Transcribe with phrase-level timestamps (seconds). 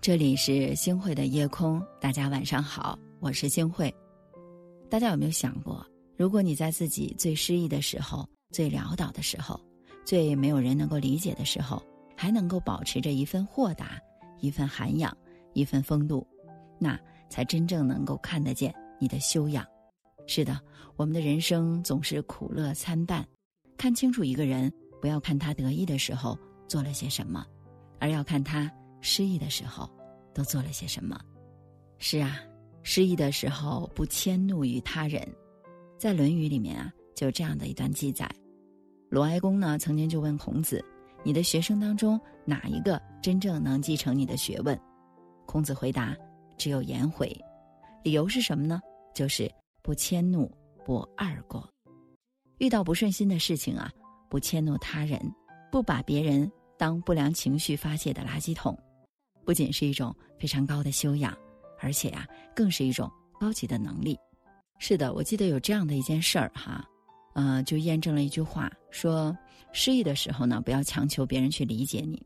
[0.00, 3.92] 这里是星汇的夜空，大家晚上好，我是星汇。
[4.88, 5.84] 大家有没有想过，
[6.16, 9.60] 如果你在自己最失意的时候、最潦倒的时候、
[10.04, 11.82] 最没有人能够理解的时候，
[12.16, 14.00] 还能够保持着一份豁达、
[14.40, 15.14] 一份涵养、
[15.52, 16.24] 一份风度，
[16.78, 19.66] 那才真正能够看得见你的修养。
[20.28, 20.58] 是的，
[20.96, 23.26] 我们的人生总是苦乐参半，
[23.76, 26.38] 看清楚一个人，不要看他得意的时候
[26.68, 27.44] 做了些什么，
[27.98, 28.72] 而要看他。
[29.00, 29.88] 失意的时候，
[30.34, 31.18] 都做了些什么？
[31.98, 32.40] 是啊，
[32.82, 35.26] 失意的时候不迁怒于他人。
[35.98, 38.30] 在《论语》里面啊，就这样的一段记载：
[39.08, 40.84] 鲁哀公呢，曾经就问孔子
[41.24, 44.78] ：“你的学生当中，哪一个真正能继承你的学问？”
[45.44, 46.16] 孔子回答
[46.56, 47.28] ：“只有颜回。”
[48.04, 48.80] 理由是什么呢？
[49.14, 49.50] 就是
[49.82, 50.48] 不迁怒，
[50.84, 51.68] 不贰过。
[52.58, 53.90] 遇到不顺心的事情啊，
[54.30, 55.20] 不迁怒他人，
[55.72, 58.78] 不把别人当不良情绪发泄的垃圾桶。
[59.48, 61.34] 不仅是一种非常高的修养，
[61.80, 63.10] 而且呀，更是一种
[63.40, 64.14] 高级的能力。
[64.78, 66.84] 是的，我记得有这样的一件事儿哈，
[67.34, 69.34] 呃，就验证了一句话，说
[69.72, 72.22] 失意的时候呢，不要强求别人去理解你。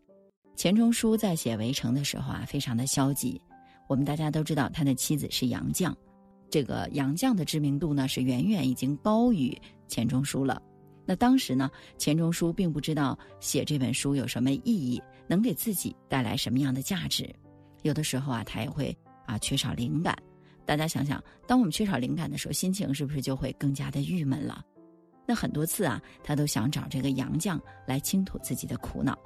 [0.57, 3.41] 钱钟书在写《围城》的时候啊，非常的消极。
[3.89, 5.95] 我们大家都知道，他的妻子是杨绛，
[6.51, 9.57] 这个杨绛的知名度呢，是远远已经高于
[9.87, 10.61] 钱钟书了。
[11.05, 15.03] 那当时呢，钱钟书并不知道写这本书有什么意义。
[15.29, 17.35] 能给自己带来什么样的价值？
[17.83, 20.15] 有的时候啊，他也会啊缺少灵感。
[20.67, 24.63] 大家想想，当我们缺少灵感的时候，心情是不是就会更加的郁闷了？
[25.27, 29.19] 那很多次啊，他都想找这个杨绛来倾吐自己的苦恼。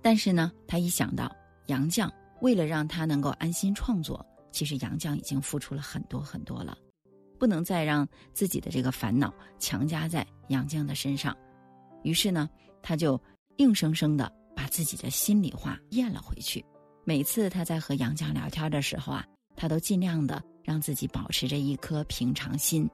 [0.00, 1.30] 但是呢，他一想到
[1.66, 2.10] 杨绛
[2.40, 6.76] 为了让他能够安心创作，其实杨绛已经付出了很多很多了，
[7.38, 11.36] 不能再让自己的这个烦恼强加在杨绛的身上。
[12.04, 12.48] 于是呢，
[12.80, 13.20] 他就
[13.56, 14.32] 硬生生的。
[14.54, 16.62] 把自己的心里话咽了回去。
[17.04, 19.26] 每次他在和杨绛聊天的时候啊，
[19.56, 22.86] 他都尽量的让自己保持着一颗平常心。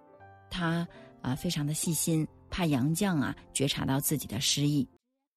[0.49, 0.87] 他
[1.21, 4.89] 啊，非常的细心，怕杨绛啊觉察到自己的失意。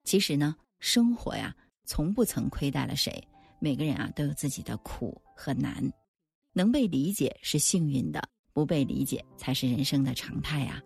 [0.04, 1.54] 其实呢，生活呀，
[1.86, 3.12] 从不曾亏待了谁。
[3.60, 5.84] 每个人啊，都有自己的苦和难。
[6.54, 8.22] 能被理解是幸运的，
[8.54, 10.80] 不被理解才是人生的常态呀。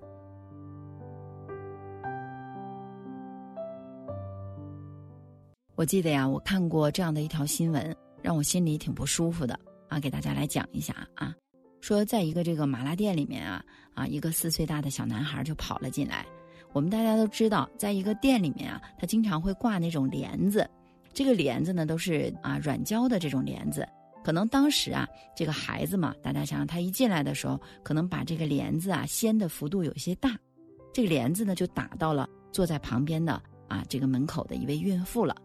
[5.76, 9.60] 我记得呀，我看过这样的一条新闻，让我心里挺不舒服的
[9.90, 11.36] 啊，给大家来讲一下啊。
[11.82, 13.62] 说在一个这个麻辣店里面啊
[13.94, 16.26] 啊，一个四岁大的小男孩就跑了进来。
[16.72, 20.66] 我们大家都知道，在一个店里面啊，他经常会挂那种帘子，
[21.14, 23.86] 这个帘子呢都是啊软胶的这种帘子。
[24.24, 25.06] 可能当时啊，
[25.36, 30.38] 这个孩子嘛，大家想想，他一进来的时候，可能把这个帘子啊掀的幅度有些大，
[30.94, 33.34] 这个帘子呢就打到了坐在旁边的
[33.68, 35.36] 啊这个门口的一位孕妇了。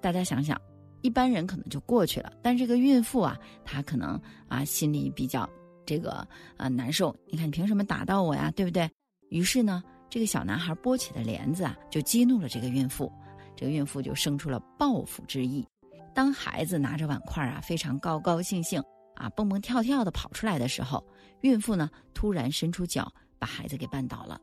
[0.00, 0.60] 大家想想，
[1.02, 5.48] 一般人可能就过去了，但这个孕妇啊，她可能啊心里比较
[5.84, 6.26] 这个
[6.56, 7.14] 啊难受。
[7.26, 8.50] 你看，你凭什么打到我呀？
[8.54, 8.88] 对不对？
[9.30, 13.12] 于是呢，这个小男孩拨起的帘子啊，就激怒了这个孕妇。
[13.56, 15.66] 这个孕妇就生出了报复之意。
[16.14, 18.82] 当孩子拿着碗筷啊，非常高高兴兴
[19.16, 21.04] 啊，蹦蹦跳跳的跑出来的时候，
[21.40, 24.40] 孕妇呢突然伸出脚把孩子给绊倒了。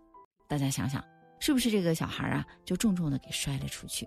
[0.48, 1.04] 大家想想，
[1.40, 4.06] 是不是这个小孩啊就重重的给摔了出去？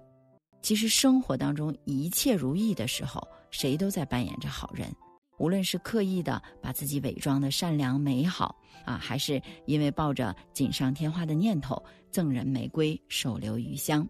[0.61, 4.93] 其实生活当中一切如意的时候，谁都在扮演着好人。
[5.39, 11.81] 无论是刻意的把自己伪装的善良美好啊，还是因为抱着锦上添花的念头
[12.11, 14.05] 赠人玫瑰手留余香，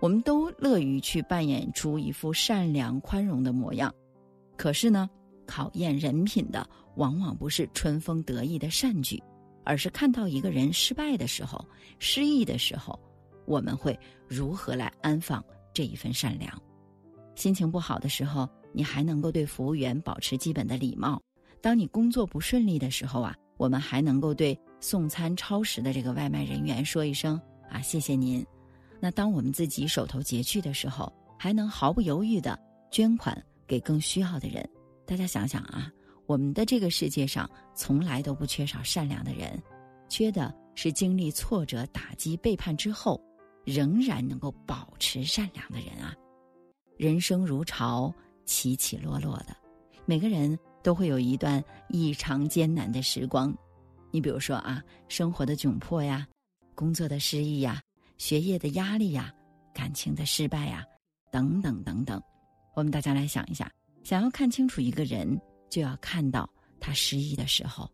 [0.00, 3.94] 我们都乐于去扮演出一副善良宽容的模样。
[4.56, 5.08] 可是呢，
[5.46, 9.22] 考验人品的往往不是春风得意的善举，
[9.64, 11.64] 而是看到一个人失败的时候、
[12.00, 12.98] 失意的时候，
[13.46, 13.96] 我们会
[14.26, 15.44] 如何来安放。
[15.76, 16.50] 这一份善良，
[17.34, 21.20] 心情不好的时候，你还能够对服务员保持基本的礼貌；
[21.60, 27.38] 当你工作不顺利的时候啊，我们还能够对送餐超时的这个外卖人员说一声
[27.68, 28.42] 啊，谢谢您。
[28.98, 32.58] 那当我们自己手头拮据的时候，还能毫不犹豫的
[32.90, 33.36] 捐款
[33.66, 34.66] 给更需要的人。
[35.04, 35.92] 大家想想啊，
[36.24, 39.62] 我们的这个世界上从来都不缺少善良的人，
[40.08, 43.20] 缺的是经历挫折、打击、背叛之后。
[43.66, 46.14] 仍然能够保持善良的人啊，
[46.96, 48.14] 人生如潮，
[48.44, 49.56] 起起落落的，
[50.04, 53.52] 每个人都会有一段异常艰难的时光。
[54.12, 56.26] 你比如说啊，生活的窘迫呀，
[56.76, 57.82] 工作的失意呀，
[58.18, 59.34] 学业的压力呀，
[59.74, 60.84] 感情的失败呀，
[61.32, 62.22] 等等等等。
[62.74, 63.68] 我们大家来想一下，
[64.04, 65.36] 想要看清楚一个人，
[65.68, 66.48] 就要看到
[66.78, 67.90] 他失意的时候，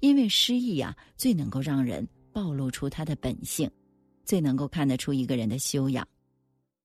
[0.00, 3.70] 因为失意呀，最能够让人暴露出他的本性。
[4.24, 6.06] 最能够看得出一个人的修养，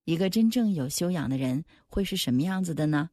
[0.04, 3.08] 一个真正有修养的人会是什么样子的呢？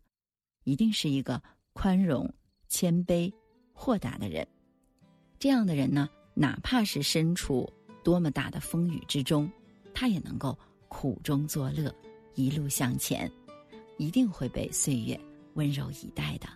[0.63, 1.41] 一定是一个
[1.73, 2.31] 宽容、
[2.67, 3.31] 谦卑、
[3.71, 4.45] 豁达的人。
[5.39, 7.71] 这样的人呢，哪怕是身处
[8.03, 9.49] 多么大的风雨之中，
[9.93, 10.57] 他也能够
[10.87, 11.93] 苦中作乐，
[12.35, 13.31] 一路向前，
[13.97, 15.19] 一定会被岁月
[15.53, 16.47] 温柔以待的。